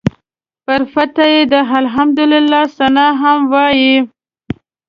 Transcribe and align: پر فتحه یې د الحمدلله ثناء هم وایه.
پر 0.65 0.81
فتحه 0.93 1.27
یې 1.33 1.41
د 1.51 1.55
الحمدلله 1.79 2.61
ثناء 2.77 3.11
هم 3.21 3.39
وایه. 3.51 3.97